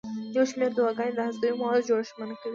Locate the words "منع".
2.19-2.35